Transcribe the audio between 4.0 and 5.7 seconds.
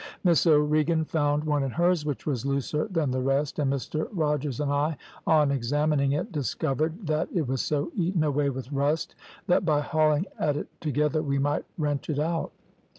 Rogers and I on